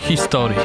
[0.00, 0.56] Historii.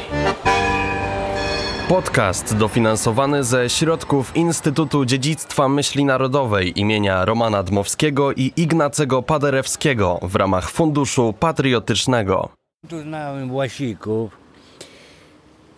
[1.89, 10.35] Podcast dofinansowany ze środków Instytutu Dziedzictwa Myśli Narodowej imienia Romana Dmowskiego i Ignacego Paderewskiego w
[10.35, 12.49] ramach Funduszu Patriotycznego.
[12.89, 14.31] Tu znałem Łasików.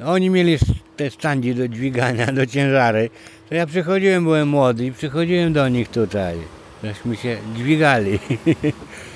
[0.06, 0.58] Oni mieli
[0.98, 3.10] te standy do dźwigania, do ciężary.
[3.50, 6.38] To ja przychodziłem, byłem młody i przychodziłem do nich tutaj.
[6.84, 8.20] Żeśmy się dźwigali.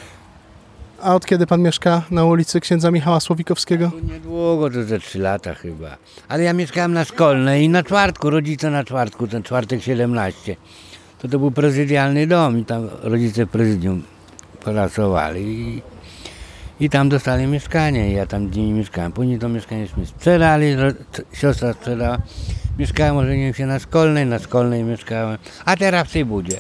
[1.04, 3.92] A od kiedy pan mieszka na ulicy księdza Michała Słowikowskiego?
[3.92, 5.98] Tu niedługo, to ze trzy lata chyba.
[6.28, 10.56] Ale ja mieszkałem na szkolnej i na czwartku, rodzice na czwartku, ten czwartek 17.
[11.22, 14.04] To to był prezydialny dom i tam rodzice w prezydium
[14.64, 15.42] pracowali.
[15.42, 15.82] I,
[16.86, 19.12] i tam dostali mieszkanie ja tam z nimi mieszkałem.
[19.12, 22.18] Później to mieszkanieśmy sprzedali, ro- c- siostra sprzedała.
[22.80, 26.58] Mieszkałem, ożeniłem się na szkolnej, na szkolnej mieszkałem, a teraz w tej budzie.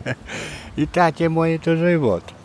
[0.76, 2.39] I tacie moje to żywot.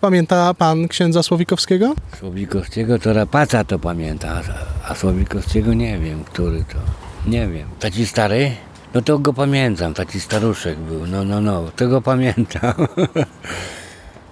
[0.00, 1.94] Pamięta pan księdza Słowikowskiego?
[2.18, 4.42] Słowikowskiego to Rapaca to pamięta,
[4.88, 6.78] a- Słowikowskiego nie wiem, który to.
[7.30, 7.68] Nie wiem.
[7.80, 8.50] Taki stary?
[8.94, 12.74] No to go pamiętam, taki staruszek był, no, no, no, to go pamiętam.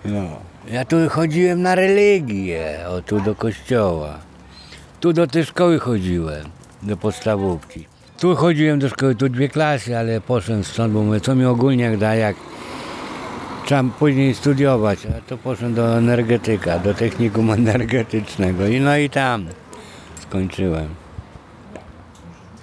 [0.04, 0.22] No.
[0.70, 4.18] Ja tu chodziłem na religię, o tu do kościoła.
[5.00, 6.44] Tu do tej szkoły chodziłem,
[6.82, 7.86] do podstawówki.
[8.20, 11.96] Tu chodziłem do szkoły, tu dwie klasy, ale poszedłem stąd, bo mówię, co mi ogólniak
[11.96, 12.36] da, jak
[13.64, 19.46] Trzeba później studiować, a to poszedłem do energetyka, do technikum energetycznego i no i tam
[20.22, 20.88] skończyłem.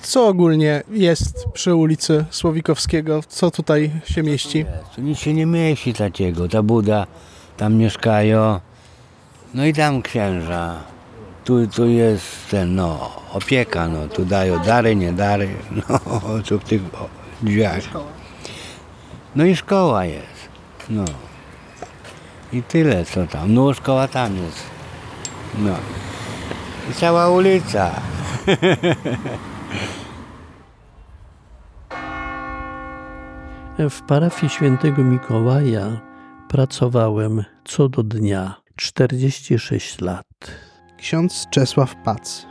[0.02, 3.22] Co ogólnie jest przy ulicy Słowikowskiego?
[3.28, 4.66] Co tutaj się mieści?
[4.96, 7.08] Tu nic się nie mieści takiego, ta buda,
[7.58, 8.60] tam mieszkają,
[9.54, 10.80] no i tam księża.
[11.46, 15.50] Tu, tu jest ten, no, opieka, no, tu dają dary, nie dary,
[15.90, 16.00] no,
[16.48, 16.82] tu w tych
[17.42, 17.84] drzwiach.
[19.36, 20.31] No i szkoła jest,
[20.92, 21.06] no.
[22.54, 24.64] I tyle, co tam, no szkoła tam jest,
[25.60, 25.76] no.
[26.92, 27.92] I cała ulica.
[33.90, 36.02] W parafii świętego Mikołaja
[36.50, 40.26] pracowałem co do dnia 46 lat.
[40.98, 42.46] Ksiądz Czesław Pac,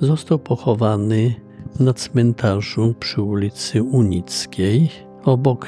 [0.00, 1.34] został pochowany
[1.80, 4.90] na cmentarzu przy ulicy Unickiej
[5.24, 5.66] obok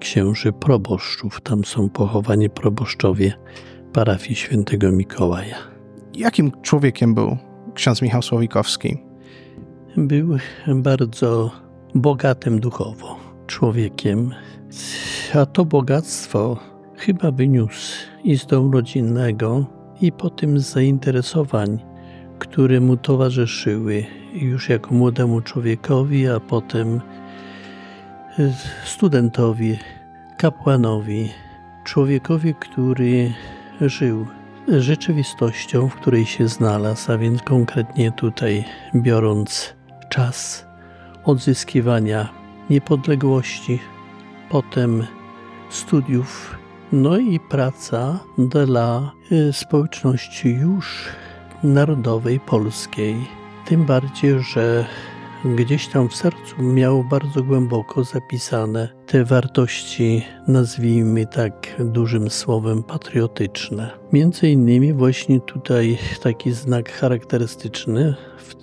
[0.00, 1.40] księży proboszczów.
[1.40, 3.32] Tam są pochowani proboszczowie
[3.92, 5.75] parafii świętego Mikołaja.
[6.16, 7.36] Jakim człowiekiem był
[7.74, 8.96] ksiądz Michał Słowikowski?
[9.96, 10.36] Był
[10.74, 11.50] bardzo
[11.94, 13.16] bogatym duchowo
[13.46, 14.34] człowiekiem,
[15.34, 16.56] a to bogactwo
[16.96, 19.66] chyba wyniósł i z domu rodzinnego,
[20.00, 21.78] i po tym zainteresowań,
[22.38, 24.04] które mu towarzyszyły
[24.34, 27.00] już jako młodemu człowiekowi, a potem
[28.84, 29.78] studentowi,
[30.38, 31.30] kapłanowi,
[31.84, 33.32] człowiekowi, który
[33.80, 34.26] żył
[34.68, 39.74] rzeczywistością, w której się znalazł, a więc konkretnie tutaj biorąc
[40.08, 40.66] czas
[41.24, 42.28] odzyskiwania
[42.70, 43.78] niepodległości,
[44.50, 45.06] potem
[45.70, 46.58] studiów,
[46.92, 51.04] no i praca dla y, społeczności już
[51.62, 53.16] narodowej polskiej.
[53.66, 54.86] Tym bardziej, że
[55.54, 63.90] gdzieś tam w sercu miał bardzo głęboko zapisane te wartości, nazwijmy tak dużym słowem, patriotyczne.
[64.12, 68.14] Między innymi właśnie tutaj taki znak charakterystyczny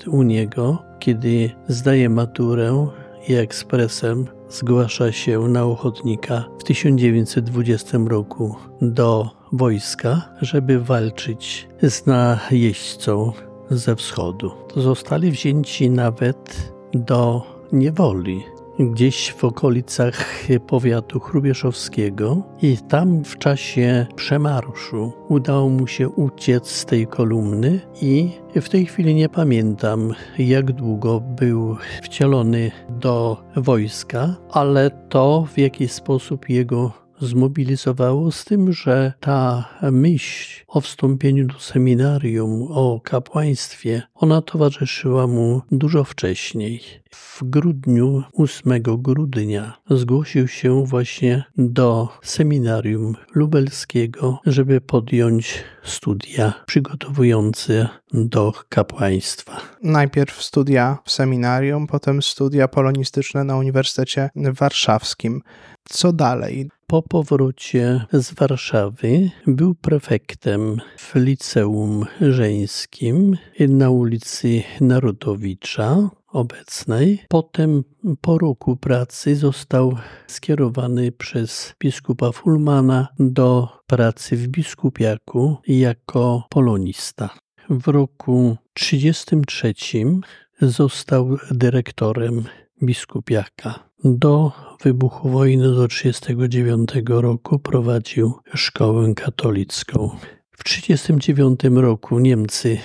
[0.07, 2.87] u niego, kiedy zdaje maturę
[3.27, 13.31] i ekspresem zgłasza się na ochotnika w 1920 roku do wojska, żeby walczyć z najeźdźcą
[13.69, 14.51] ze wschodu.
[14.75, 17.41] Zostali wzięci nawet do
[17.71, 18.43] niewoli,
[18.79, 26.85] gdzieś w okolicach powiatu chrubieszowskiego i tam w czasie przemarszu udało mu się uciec z
[26.85, 34.91] tej kolumny i w tej chwili nie pamiętam jak długo był wcielony do wojska, ale
[35.09, 42.67] to w jaki sposób jego zmobilizowało, z tym, że ta myśl o wstąpieniu do seminarium,
[42.71, 46.81] o kapłaństwie, ona towarzyszyła mu dużo wcześniej.
[47.11, 58.53] W grudniu, 8 grudnia, zgłosił się właśnie do seminarium lubelskiego, żeby podjąć studia przygotowujące do
[58.69, 59.61] kapłaństwa.
[59.83, 65.41] Najpierw studia w seminarium, potem studia polonistyczne na Uniwersytecie Warszawskim.
[65.89, 66.69] Co dalej?
[66.93, 77.23] Po powrocie z Warszawy był prefektem w liceum żeńskim na ulicy Narodowicza obecnej.
[77.29, 77.83] Potem
[78.21, 79.97] po roku pracy został
[80.27, 87.29] skierowany przez biskupa Fulmana do pracy w biskupiaku jako polonista.
[87.69, 90.21] W roku 1933
[90.61, 92.43] został dyrektorem
[92.83, 93.79] biskupiaka.
[94.03, 94.51] Do
[94.83, 100.09] wybuchu wojny do 1939 roku prowadził szkołę katolicką.
[100.51, 102.77] W 1939 roku Niemcy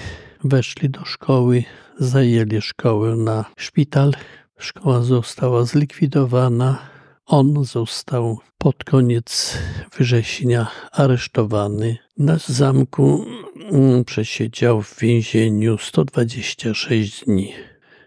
[0.45, 1.65] weszli do szkoły,
[1.99, 4.12] zajęli szkołę na szpital.
[4.59, 6.79] Szkoła została zlikwidowana.
[7.27, 9.59] On został pod koniec
[9.99, 11.97] września aresztowany.
[12.19, 13.25] Na zamku
[14.06, 17.53] przesiedział w więzieniu 126 dni.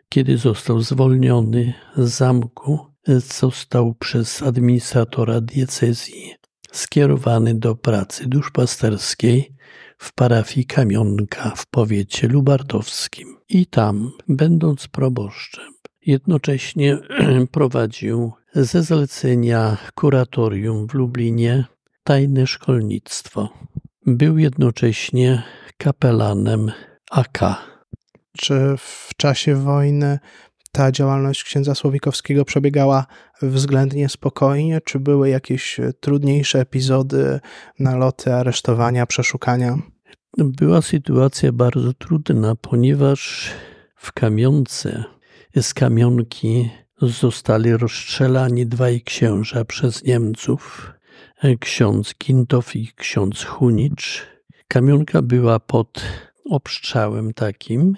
[0.10, 6.33] Kiedy został zwolniony z zamku, został przez administratora diecezji
[6.71, 9.56] skierowany do pracy duszpasterskiej
[9.98, 13.38] w parafii Kamionka w powiecie lubartowskim.
[13.50, 15.74] I tam, będąc proboszczem,
[16.06, 16.98] jednocześnie
[17.51, 21.65] prowadził ze zlecenia kuratorium w Lublinie
[22.03, 23.50] tajne szkolnictwo.
[24.06, 25.44] Był jednocześnie
[25.77, 26.71] kapelanem
[27.12, 27.39] AK.
[28.38, 30.19] Czy w czasie wojny
[30.72, 33.06] ta działalność księdza Słowikowskiego przebiegała
[33.42, 34.82] względnie spokojnie?
[34.82, 37.40] Czy były jakieś trudniejsze epizody,
[37.80, 39.78] naloty, aresztowania, przeszukania?
[40.38, 43.50] Była sytuacja bardzo trudna, ponieważ
[43.96, 45.04] w kamionce
[45.62, 46.70] z kamionki
[47.02, 50.92] zostali rozstrzelani dwaj księża przez Niemców,
[51.60, 54.28] ksiądz Kintow i ksiądz Hunicz.
[54.68, 56.04] Kamionka była pod
[56.50, 57.96] obstrzałem takim.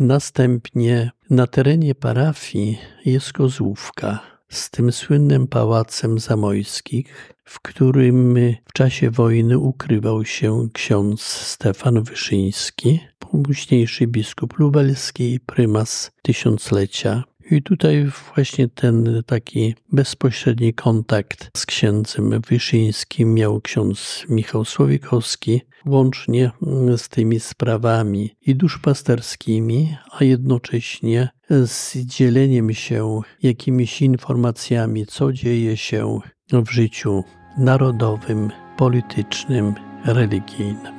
[0.00, 8.34] Następnie na terenie parafii jest kozłówka z tym słynnym pałacem Zamojskich, w którym
[8.64, 17.24] w czasie wojny ukrywał się ksiądz Stefan Wyszyński, późniejszy biskup lubelski i prymas tysiąclecia.
[17.50, 26.50] I tutaj właśnie ten taki bezpośredni kontakt z księdzem Wyszyńskim miał ksiądz Michał Słowikowski, łącznie
[26.96, 31.28] z tymi sprawami i duszpasterskimi, a jednocześnie
[31.66, 36.18] z dzieleniem się jakimiś informacjami, co dzieje się
[36.52, 37.24] w życiu
[37.58, 39.74] narodowym, politycznym,
[40.04, 40.94] religijnym.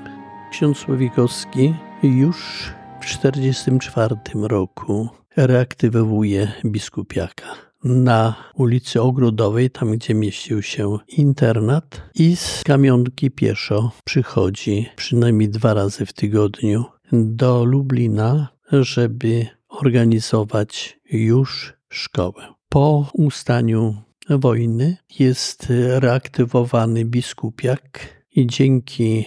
[0.51, 1.73] Ksiądz Słowikowski
[2.03, 5.09] już w 1944 roku
[5.47, 7.45] reaktywowuje biskupiaka
[7.83, 15.73] na ulicy Ogrodowej, tam gdzie mieścił się internat i z kamionki pieszo przychodzi przynajmniej dwa
[15.73, 22.53] razy w tygodniu do Lublina, żeby organizować już szkołę.
[22.69, 23.95] Po ustaniu
[24.29, 27.99] wojny jest reaktywowany biskupiak
[28.35, 29.25] i dzięki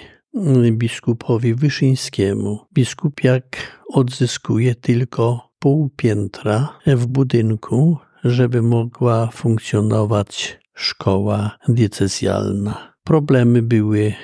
[0.73, 3.45] biskupowi Wyszyńskiemu biskupiak
[3.89, 12.95] odzyskuje tylko pół piętra w budynku, żeby mogła funkcjonować szkoła diecezjalna.
[13.05, 14.15] Problemy były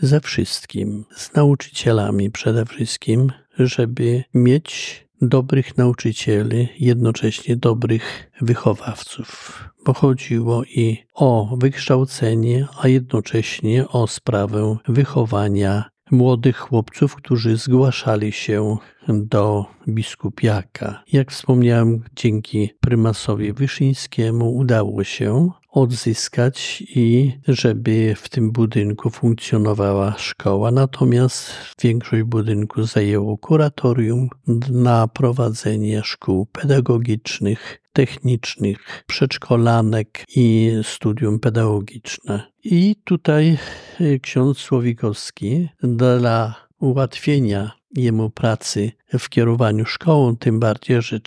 [0.00, 10.64] ze wszystkim, z nauczycielami przede wszystkim, żeby mieć dobrych nauczycieli, jednocześnie dobrych wychowawców, bo chodziło
[10.64, 18.76] i o wykształcenie, a jednocześnie o sprawę wychowania młodych chłopców, którzy zgłaszali się
[19.08, 21.02] do biskupiaka.
[21.12, 25.50] Jak wspomniałem, dzięki prymasowi Wyszyńskiemu udało się
[25.80, 30.70] odzyskać i żeby w tym budynku funkcjonowała szkoła.
[30.70, 34.28] Natomiast większość budynku zajęło kuratorium
[34.70, 42.42] na prowadzenie szkół pedagogicznych, technicznych, przedszkolanek i studium pedagogiczne.
[42.64, 43.58] I tutaj
[44.22, 51.20] ksiądz Słowikowski dla ułatwienia jemu pracy w kierowaniu szkołą, tym bardziej, że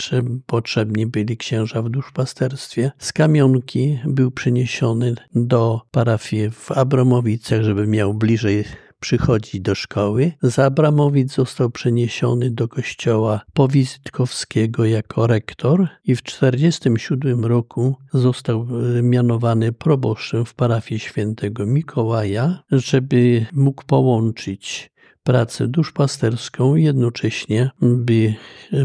[0.45, 2.91] potrzebni byli księża w duszpasterstwie.
[2.97, 8.63] Z kamionki był przeniesiony do parafii w Abramowicach, żeby miał bliżej
[9.01, 10.31] przychodzi do szkoły.
[10.41, 18.67] Z Abramowic został przeniesiony do kościoła powizytkowskiego jako rektor i w 1947 roku został
[19.03, 24.90] mianowany proboszczem w parafii świętego Mikołaja, żeby mógł połączyć
[25.23, 28.33] pracę duszpasterską, jednocześnie by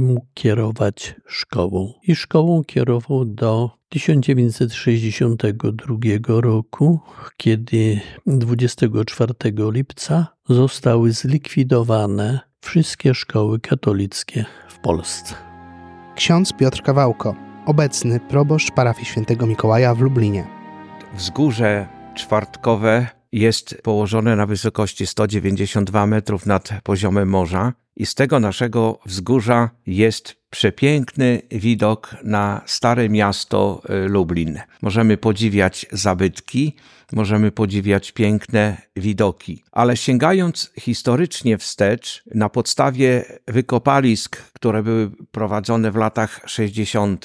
[0.01, 1.93] mógł kierować szkołą.
[2.03, 7.01] I szkołą kierował do 1962 roku,
[7.37, 9.35] kiedy 24
[9.73, 15.35] lipca zostały zlikwidowane wszystkie szkoły katolickie w Polsce.
[16.17, 17.35] Ksiądz Piotr Kawałko,
[17.67, 20.47] obecny proboszcz parafii świętego Mikołaja w Lublinie.
[21.15, 28.99] Wzgórze czwartkowe jest położone na wysokości 192 metrów nad poziomem morza i z tego naszego
[29.07, 34.61] wzgórza jest przepiękny widok na stare miasto y, Lublin.
[34.83, 36.77] Możemy podziwiać zabytki,
[37.13, 45.97] możemy podziwiać piękne widoki, ale sięgając historycznie wstecz, na podstawie wykopalisk, które były prowadzone w
[45.97, 47.25] latach 60.,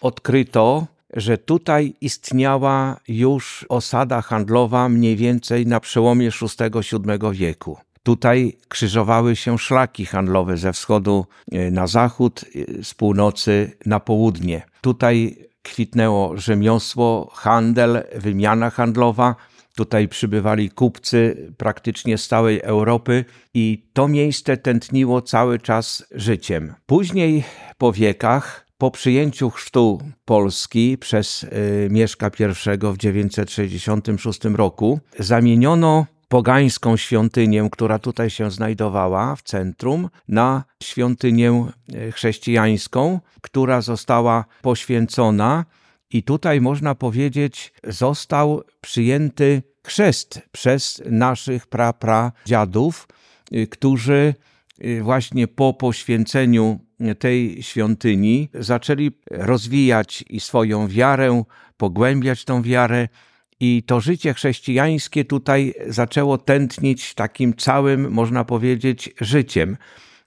[0.00, 7.78] odkryto że tutaj istniała już osada handlowa mniej więcej na przełomie VI-VII wieku.
[8.02, 14.62] Tutaj krzyżowały się szlaki handlowe ze wschodu e, na zachód, e, z północy na południe.
[14.80, 19.34] Tutaj kwitnęło rzemiosło, handel, wymiana handlowa.
[19.76, 26.74] Tutaj przybywali kupcy praktycznie z całej Europy i to miejsce tętniło cały czas życiem.
[26.86, 27.44] Później
[27.78, 36.96] po wiekach po przyjęciu chrztu Polski przez y, Mieszka I w 966 roku zamieniono pogańską
[36.96, 45.64] świątynię, która tutaj się znajdowała w centrum, na świątynię y, chrześcijańską, która została poświęcona.
[46.10, 53.08] I tutaj można powiedzieć został przyjęty chrzest przez naszych prapradziadów,
[53.52, 54.34] y, którzy
[55.02, 56.78] właśnie po poświęceniu
[57.18, 61.42] tej świątyni zaczęli rozwijać i swoją wiarę,
[61.76, 63.08] pogłębiać tą wiarę.
[63.60, 69.76] I to życie chrześcijańskie tutaj zaczęło tętnić takim całym, można powiedzieć, życiem,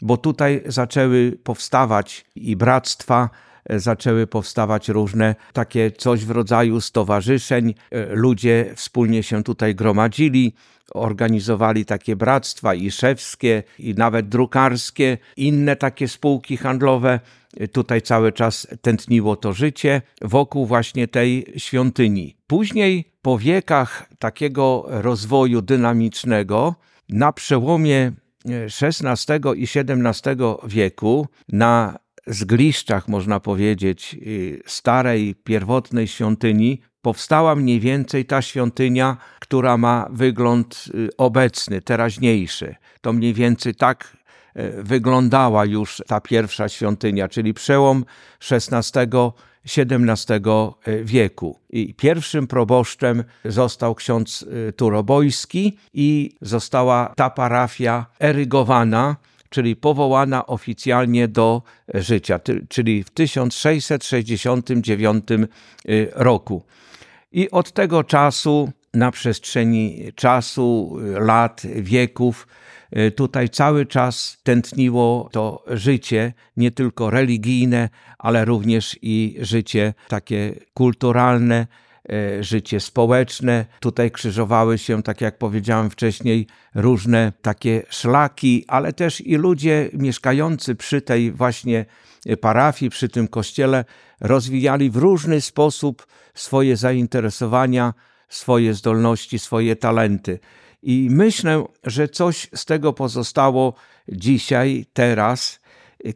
[0.02, 3.30] bo tutaj zaczęły powstawać i bractwa,
[3.70, 7.74] zaczęły powstawać różne takie coś w rodzaju stowarzyszeń.
[8.10, 10.54] Ludzie wspólnie się tutaj gromadzili,
[10.94, 17.20] organizowali takie bractwa i szewskie, i nawet drukarskie, inne takie spółki handlowe.
[17.72, 22.38] Tutaj cały czas tętniło to życie wokół właśnie tej świątyni.
[22.48, 26.76] Później, po wiekach takiego rozwoju dynamicznego,
[27.10, 28.12] na przełomie
[28.82, 30.36] XVI i XVII
[30.68, 34.16] wieku, na zgliszczach, można powiedzieć,
[34.66, 42.76] starej, pierwotnej świątyni, powstała mniej więcej ta świątynia, która ma wygląd y, obecny, teraźniejszy.
[43.02, 44.18] To mniej więcej tak
[44.58, 48.06] y, wyglądała już ta pierwsza świątynia, czyli przełom
[48.52, 49.32] XVI-XVII
[50.88, 51.60] y, wieku.
[51.70, 59.16] I pierwszym proboszczem został ksiądz Turobojski i została ta parafia erygowana
[59.56, 61.62] czyli powołana oficjalnie do
[61.94, 65.26] życia, czyli w 1669
[66.14, 66.64] roku.
[67.32, 72.48] I od tego czasu, na przestrzeni czasu, lat, wieków,
[72.98, 80.54] y, tutaj cały czas tętniło to życie, nie tylko religijne, ale również i życie takie
[80.74, 81.85] kulturalne, y,
[82.42, 83.66] życie społeczne.
[83.80, 90.76] Tutaj krzyżowały się, tak jak powiedziałem wcześniej, różne takie szlaki, ale też i ludzie mieszkający
[90.76, 91.86] przy tej właśnie
[92.42, 93.86] parafii, przy tym kościele,
[94.22, 97.94] rozwijali w różny sposób swoje zainteresowania,
[98.30, 100.40] swoje zdolności, swoje talenty.
[100.84, 103.74] I myślę, że coś z tego pozostało
[104.10, 105.60] dzisiaj, teraz,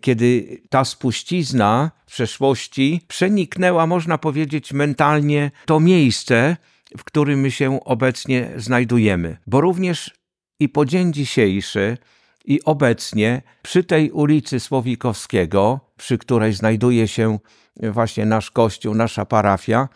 [0.01, 6.57] kiedy ta spuścizna w przeszłości przeniknęła, można powiedzieć, mentalnie to miejsce,
[6.97, 9.37] w którym my się obecnie znajdujemy.
[9.47, 10.11] Bo również
[10.59, 11.97] i po dzień dzisiejszy,
[12.45, 17.39] i obecnie przy tej ulicy Słowikowskiego, przy której znajduje się
[17.75, 19.89] właśnie nasz kościół, nasza parafia,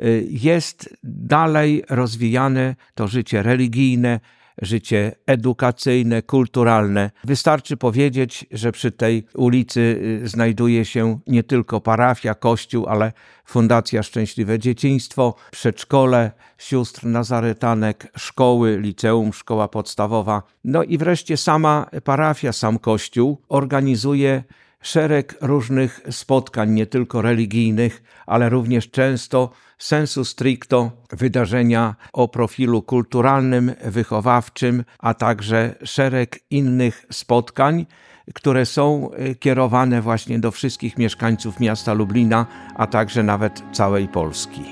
[0.00, 4.20] y, jest dalej rozwijane to życie religijne,
[4.62, 7.10] życie edukacyjne, kulturalne.
[7.24, 9.80] Wystarczy powiedzieć, że przy tej ulicy
[10.24, 13.12] y, znajduje się nie tylko parafia, kościół, ale
[13.44, 20.42] Fundacja Szczęśliwe Dzieciństwo, przedszkole sióstr nazaretanek, szkoły, liceum, szkoła podstawowa.
[20.64, 24.44] No i wreszcie sama parafia, sam kościół organizuje
[24.82, 33.72] szereg różnych spotkań, nie tylko religijnych, ale również często sensu stricto wydarzenia o profilu kulturalnym,
[33.84, 37.86] wychowawczym, a także szereg innych spotkań,
[38.34, 44.62] które są e, kierowane właśnie do wszystkich mieszkańców miasta Lublina, a także nawet całej Polski.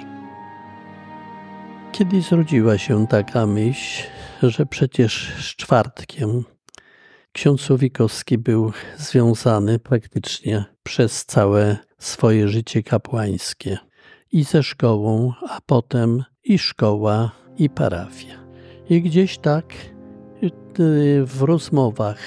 [1.92, 4.02] Kiedy zrodziła się taka myśl,
[4.42, 6.44] że przecież z czwartkiem
[7.37, 13.78] ksiądz Słowikowski był związany praktycznie przez całe swoje życie kapłańskie
[14.33, 18.35] i ze szkołą, a potem i szkoła, i parafia.
[18.90, 19.75] I gdzieś tak
[20.43, 22.19] y, w rozmowach,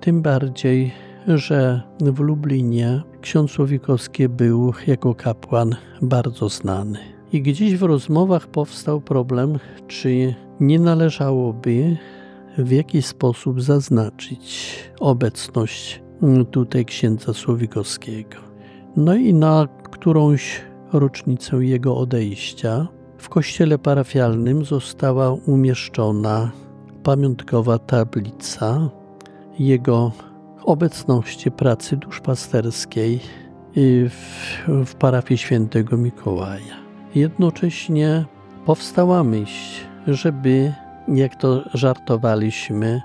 [0.00, 0.92] tym bardziej,
[1.26, 6.98] że w Lublinie ksiądz Słowikowski był jako kapłan bardzo znany.
[7.32, 9.58] I gdzieś w rozmowach powstał problem,
[9.88, 11.96] czy nie należałoby
[12.58, 16.02] w jakiś sposób zaznaczyć obecność
[16.50, 18.36] tutaj księdza Słowikowskiego.
[18.96, 20.60] No i na którąś
[20.92, 26.50] rocznicę jego odejścia w kościele parafialnym została umieszczona
[27.02, 28.90] pamiątkowa tablica
[29.58, 30.12] jego
[30.64, 33.20] obecności pracy duszpasterskiej
[34.08, 36.76] w, w parafii świętego Mikołaja.
[37.14, 38.24] Jednocześnie
[38.66, 40.72] powstała myśl, żeby,
[41.08, 43.02] jak to żartowaliśmy,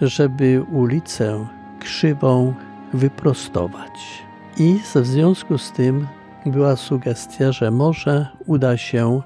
[0.00, 1.46] żeby ulicę
[1.80, 2.54] krzywą
[2.92, 4.24] wyprostować.
[4.56, 6.06] I w związku z tym
[6.46, 9.22] była sugestia, że może uda się,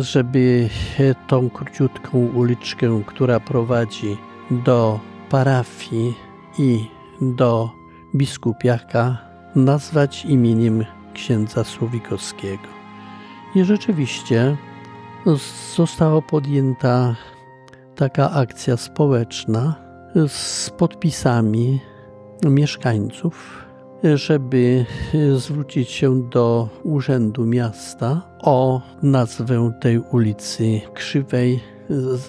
[0.00, 0.68] żeby
[1.26, 4.16] tą króciutką uliczkę, która prowadzi
[4.50, 6.14] do parafii
[6.58, 6.90] i
[7.20, 7.70] do
[8.14, 9.18] biskupiaka,
[9.54, 12.68] nazwać imieniem księdza Słowikowskiego.
[13.54, 14.56] I rzeczywiście
[15.76, 17.14] została podjęta
[17.96, 19.74] taka akcja społeczna
[20.28, 21.80] z podpisami
[22.44, 23.64] mieszkańców,
[24.14, 24.86] żeby
[25.36, 31.60] zwrócić się do Urzędu Miasta o nazwę tej ulicy Krzywej,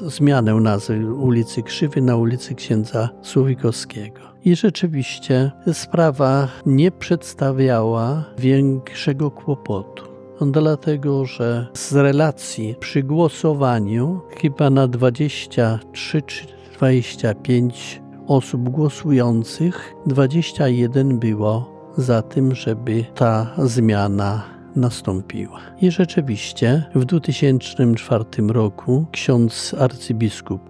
[0.07, 4.21] zmianę nazwy ulicy Krzywej na ulicy Księdza Słowikowskiego.
[4.45, 14.87] I rzeczywiście sprawa nie przedstawiała większego kłopotu dlatego że z relacji przy głosowaniu chyba na
[14.87, 16.45] 23 czy
[16.77, 24.43] 25 osób głosujących 21 było za tym, żeby ta zmiana
[24.75, 25.59] nastąpiła.
[25.81, 30.61] I rzeczywiście w 2004 roku ksiądz arcybiskup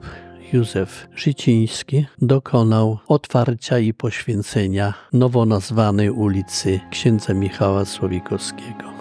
[0.53, 8.94] Józef Życiński dokonał otwarcia i poświęcenia nowo nazwanej ulicy księdza Michała Słowikowskiego.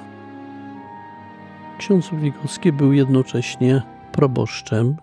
[1.84, 4.96] Ksiądz Słowikowski był jednocześnie proboszczem.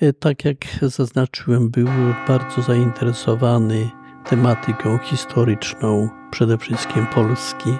[0.00, 1.88] E, tak jak zaznaczyłem, był
[2.28, 3.90] bardzo zainteresowany
[4.28, 7.70] tematyką historyczną, przede wszystkim Polski,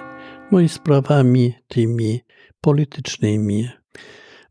[0.51, 2.21] no i sprawami tymi
[2.61, 3.69] politycznymi.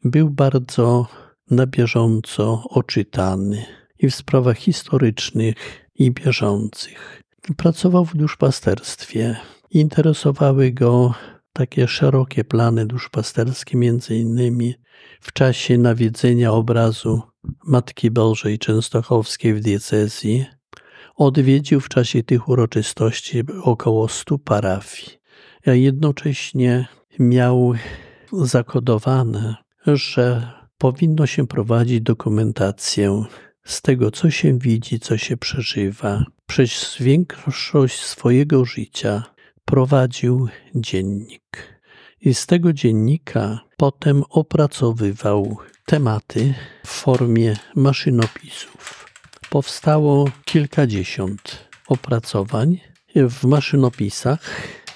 [0.04, 1.06] Był bardzo
[1.50, 3.64] na bieżąco oczytany
[3.98, 5.56] i w sprawach historycznych
[5.94, 7.22] i bieżących.
[7.56, 9.36] Pracował w duszpasterstwie.
[9.70, 11.14] Interesowały go
[11.58, 14.74] takie szerokie plany duszpasterskie, między innymi
[15.20, 17.22] w czasie nawiedzenia obrazu
[17.64, 20.46] Matki Bożej Częstochowskiej w diecezji,
[21.16, 25.18] odwiedził w czasie tych uroczystości około stu parafii.
[25.66, 26.86] A jednocześnie
[27.18, 27.74] miał
[28.32, 33.24] zakodowane, że powinno się prowadzić dokumentację
[33.64, 36.24] z tego, co się widzi, co się przeżywa.
[36.46, 39.37] Przez większość swojego życia
[39.68, 41.78] prowadził dziennik.
[42.20, 46.54] I z tego dziennika potem opracowywał tematy
[46.86, 49.08] w formie maszynopisów.
[49.50, 52.80] Powstało kilkadziesiąt opracowań
[53.14, 54.40] w maszynopisach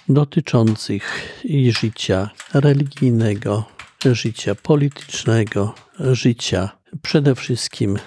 [0.09, 1.39] dotyczących
[1.71, 3.65] życia religijnego,
[4.05, 7.99] życia politycznego, życia przede wszystkim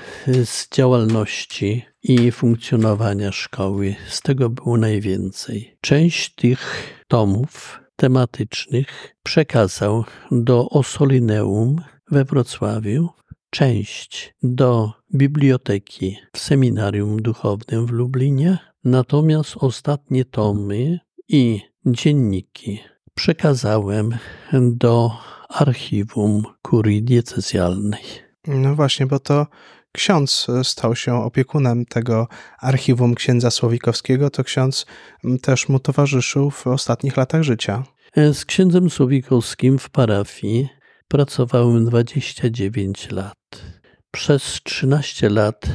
[0.45, 3.95] z działalności i funkcjonowania szkoły.
[4.07, 5.77] Z tego było najwięcej.
[5.81, 13.09] Część tych tomów tematycznych przekazał do Osolineum we Wrocławiu,
[13.49, 22.79] część do biblioteki w seminarium duchownym w Lublinie, natomiast ostatnie tomy i dzienniki
[23.15, 24.17] przekazałem
[24.53, 25.11] do
[25.49, 28.03] archiwum kurii diecezjalnej.
[28.47, 29.47] No właśnie, bo to
[29.95, 32.27] ksiądz stał się opiekunem tego
[32.60, 34.86] archiwum księdza Słowikowskiego, to ksiądz
[35.41, 37.84] też mu towarzyszył w ostatnich latach życia.
[38.34, 40.69] Z księdzem Słowikowskim w parafii
[41.08, 43.38] pracowałem 29 lat.
[44.12, 45.67] Przez 13 lat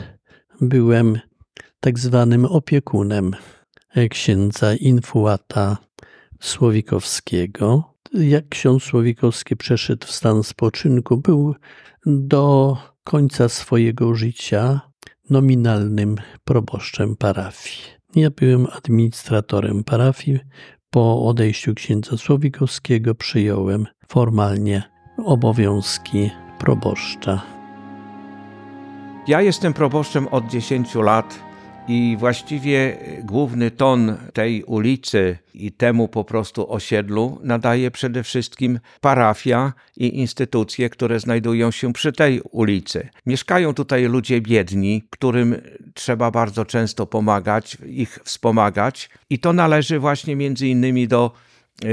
[0.61, 1.19] byłem
[1.81, 3.37] tak zwanym opiekunem
[4.11, 5.77] księdza Infuata
[6.41, 7.95] Słowikowskiego.
[8.15, 11.55] Jak ksiądz Słowikowski przeszedł w stan spoczynku, był
[12.07, 14.81] do końca swojego życia
[15.31, 17.83] nominalnym proboszczem parafii.
[18.15, 20.39] Ja byłem administratorem parafii.
[20.91, 24.83] Po odejściu księdza Słowikowskiego przyjąłem formalnie
[25.25, 27.43] obowiązki proboszcza.
[29.27, 31.50] Ja jestem proboszczem od 10 lat
[31.91, 39.73] i właściwie główny ton tej ulicy i temu po prostu osiedlu nadaje przede wszystkim parafia
[39.97, 43.09] i instytucje, które znajdują się przy tej ulicy.
[43.27, 45.57] Mieszkają tutaj ludzie biedni, którym
[45.95, 51.33] trzeba bardzo często pomagać, ich wspomagać i to należy właśnie między innymi do
[51.83, 51.91] yy,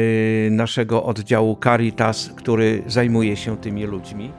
[0.52, 4.32] naszego oddziału Caritas, który zajmuje się tymi ludźmi.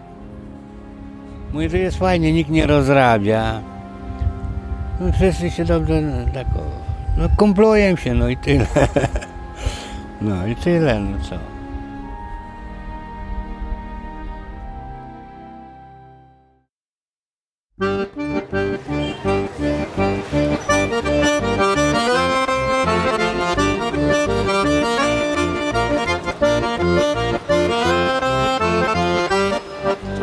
[1.52, 3.77] Mówi, że jest fajnie, nikt nie rozrabia.
[5.00, 6.46] No wszyscy się dobrze no, tak,
[7.16, 8.66] no kumplują się, no i tyle.
[10.20, 11.38] No i tyle, no co.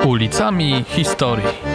[0.06, 1.75] Ulicami historii.